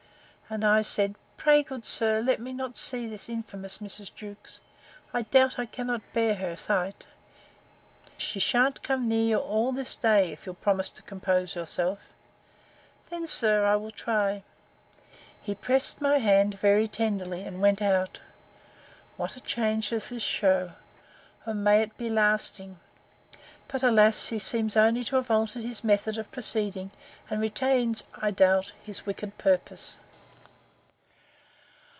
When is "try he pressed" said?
13.91-16.01